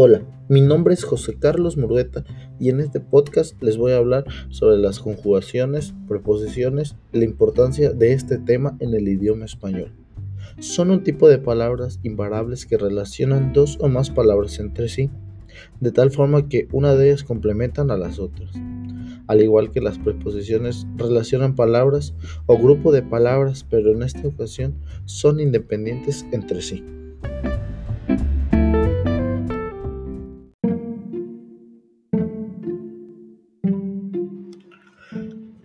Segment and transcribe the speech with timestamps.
[0.00, 2.24] Hola, mi nombre es José Carlos Murueta
[2.60, 7.90] y en este podcast les voy a hablar sobre las conjugaciones, preposiciones y la importancia
[7.90, 9.90] de este tema en el idioma español.
[10.60, 15.10] Son un tipo de palabras invariables que relacionan dos o más palabras entre sí,
[15.80, 18.52] de tal forma que una de ellas complementan a las otras.
[19.26, 22.14] Al igual que las preposiciones relacionan palabras
[22.46, 24.76] o grupo de palabras, pero en esta ocasión
[25.06, 26.84] son independientes entre sí.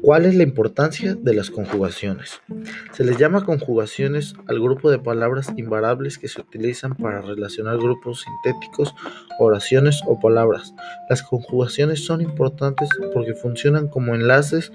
[0.03, 2.41] ¿Cuál es la importancia de las conjugaciones?
[2.91, 8.25] Se les llama conjugaciones al grupo de palabras invariables que se utilizan para relacionar grupos
[8.25, 8.94] sintéticos,
[9.39, 10.73] oraciones o palabras.
[11.09, 14.73] Las conjugaciones son importantes porque funcionan como enlaces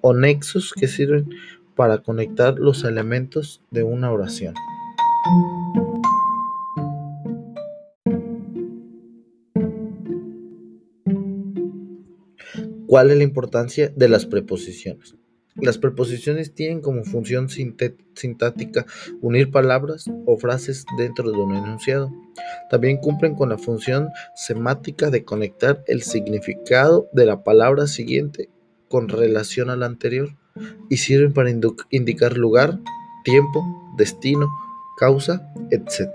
[0.00, 1.28] o nexos que sirven
[1.76, 4.54] para conectar los elementos de una oración.
[12.90, 15.14] ¿Cuál es la importancia de las preposiciones?
[15.54, 18.84] Las preposiciones tienen como función sintáctica
[19.20, 22.10] unir palabras o frases dentro de un enunciado.
[22.68, 28.48] También cumplen con la función semática de conectar el significado de la palabra siguiente
[28.88, 30.30] con relación a la anterior
[30.88, 31.52] y sirven para
[31.90, 32.80] indicar lugar,
[33.22, 34.48] tiempo, destino,
[34.98, 36.08] causa, etc.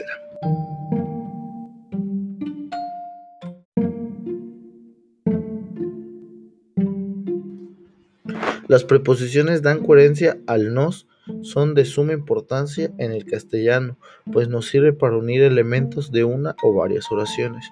[8.68, 11.08] Las preposiciones dan coherencia al nos,
[11.42, 13.98] son de suma importancia en el castellano,
[14.32, 17.66] pues nos sirve para unir elementos de una o varias oraciones.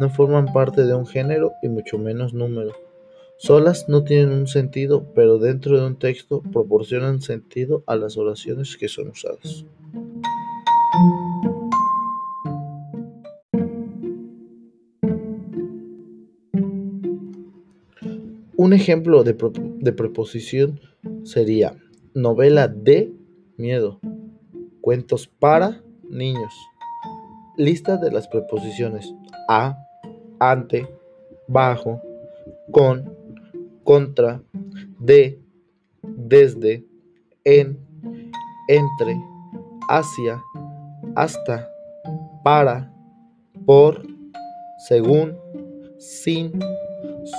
[0.00, 2.72] No forman parte de un género y mucho menos número.
[3.36, 8.76] Solas no tienen un sentido, pero dentro de un texto proporcionan sentido a las oraciones
[8.76, 9.64] que son usadas.
[18.62, 19.34] Un ejemplo de,
[19.92, 20.78] preposición
[21.24, 21.74] sería
[22.14, 23.12] novela de
[23.56, 23.98] miedo,
[24.80, 26.54] cuentos para niños.
[27.56, 29.12] Lista de las preposiciones
[29.48, 29.76] a,
[30.38, 30.88] ante,
[31.48, 32.00] bajo,
[32.70, 33.12] con,
[33.82, 34.40] contra,
[35.00, 35.40] de,
[36.04, 36.86] desde,
[37.42, 37.76] en,
[38.68, 39.20] entre,
[39.88, 40.40] hacia,
[41.16, 41.68] hasta,
[42.44, 42.94] para,
[43.66, 44.06] por,
[44.86, 45.36] según,
[45.98, 46.52] sin,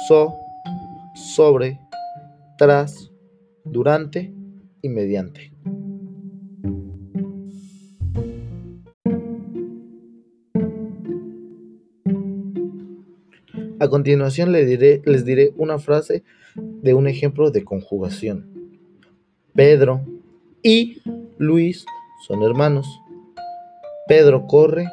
[0.10, 0.43] so,
[1.14, 1.80] sobre,
[2.58, 3.12] tras,
[3.64, 4.34] durante
[4.82, 5.54] y mediante.
[13.84, 14.66] A continuación les
[15.26, 16.24] diré, una frase
[16.56, 18.50] de un ejemplo de conjugación.
[19.54, 20.06] Pedro
[20.62, 21.02] y
[21.38, 21.86] Luis
[22.26, 22.88] son hermanos.
[24.08, 24.88] Pedro corre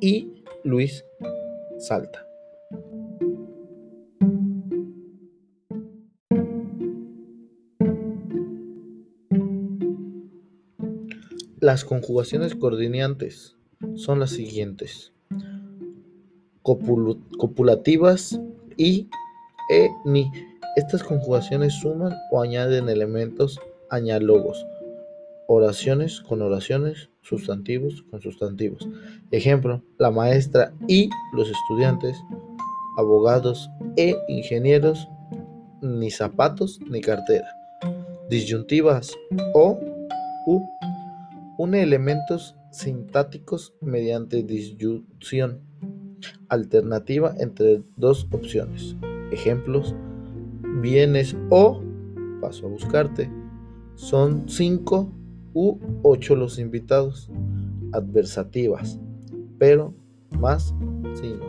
[0.00, 1.04] y Luis
[1.80, 2.27] salta.
[11.68, 13.54] Las conjugaciones coordinantes
[13.94, 15.12] son las siguientes:
[16.62, 18.40] copulativas
[18.78, 19.06] y
[19.70, 20.32] e ni.
[20.76, 24.64] Estas conjugaciones suman o añaden elementos añálogos.
[25.46, 28.88] Oraciones con oraciones, sustantivos con sustantivos.
[29.30, 32.16] Ejemplo, la maestra y los estudiantes,
[32.96, 33.68] abogados
[33.98, 35.06] e ingenieros,
[35.82, 37.46] ni zapatos ni cartera.
[38.30, 39.12] Disyuntivas
[39.52, 39.78] o
[40.46, 40.62] u
[41.58, 45.60] une elementos sintácticos mediante disyunción
[46.48, 48.96] alternativa entre dos opciones.
[49.32, 49.94] Ejemplos,
[50.80, 51.82] vienes o
[52.40, 53.30] paso a buscarte.
[53.96, 55.12] Son cinco
[55.52, 57.30] u ocho los invitados.
[57.92, 59.00] Adversativas,
[59.58, 59.94] pero
[60.38, 60.74] más
[61.14, 61.40] sino.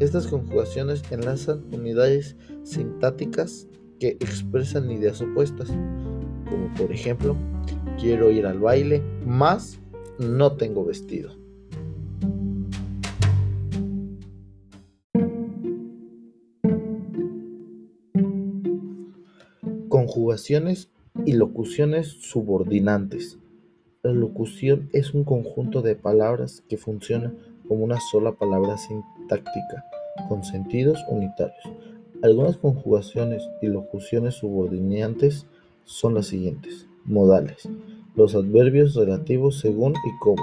[0.00, 3.68] Estas conjugaciones enlazan unidades sintácticas
[4.00, 5.68] que expresan ideas opuestas,
[6.50, 7.36] como por ejemplo
[8.00, 9.78] quiero ir al baile, más
[10.18, 11.30] no tengo vestido.
[19.88, 20.90] Conjugaciones
[21.26, 23.38] y locuciones subordinantes.
[24.02, 27.32] La locución es un conjunto de palabras que funciona
[27.68, 29.84] como una sola palabra sintáctica,
[30.28, 31.62] con sentidos unitarios.
[32.22, 35.46] Algunas conjugaciones y locuciones subordinantes
[35.84, 36.86] son las siguientes.
[37.04, 37.68] Modales.
[38.18, 40.42] Los adverbios relativos según y cómo.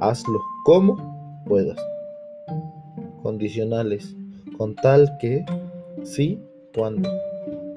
[0.00, 1.78] Hazlo como puedas.
[3.22, 4.14] Condicionales.
[4.58, 5.42] Con tal que,
[6.02, 6.38] sí,
[6.74, 7.08] cuando.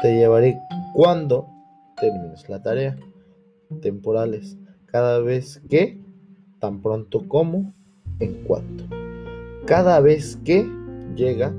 [0.01, 0.59] Te llevaré
[0.93, 1.47] cuando
[1.95, 2.97] termines la tarea.
[3.81, 4.57] Temporales.
[4.87, 6.01] Cada vez que,
[6.59, 7.73] tan pronto como,
[8.19, 8.83] en cuanto.
[9.65, 10.69] Cada vez que
[11.15, 11.53] llega,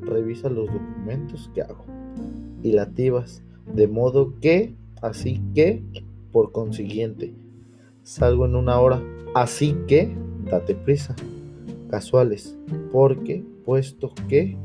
[0.00, 1.84] revisa los documentos que hago
[2.62, 3.42] y lativas,
[3.74, 5.82] de modo que, así que,
[6.32, 7.32] por consiguiente,
[8.02, 9.02] salgo en una hora,
[9.34, 11.14] así que, date prisa.
[11.90, 12.56] Casuales,
[12.92, 14.56] porque, puesto que,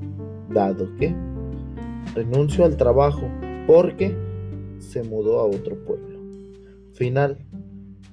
[0.50, 1.16] dado que,
[2.14, 3.28] renuncio al trabajo,
[3.66, 4.16] porque
[4.80, 6.20] se mudó a otro pueblo.
[6.94, 7.40] Final,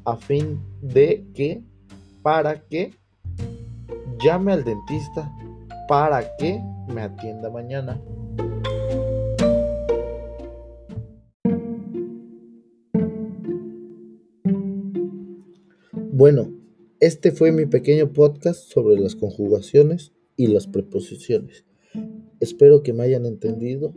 [0.05, 1.63] a fin de que,
[2.23, 2.95] para que,
[4.19, 5.31] llame al dentista
[5.89, 8.01] para que me atienda mañana.
[16.23, 16.53] Bueno,
[17.01, 21.65] este fue mi pequeño podcast sobre las conjugaciones y las preposiciones.
[22.39, 23.93] Espero que me hayan entendido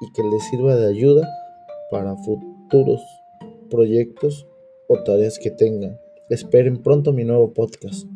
[0.00, 1.28] y que les sirva de ayuda
[1.90, 3.02] para futuros
[3.68, 4.46] proyectos
[4.88, 5.98] o tareas que tengan.
[6.30, 8.08] Esperen pronto mi nuevo podcast.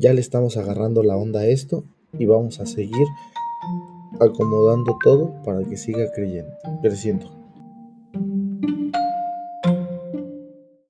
[0.00, 1.84] Ya le estamos agarrando la onda a esto
[2.18, 3.06] y vamos a seguir
[4.18, 7.39] acomodando todo para que siga creyendo, creciendo.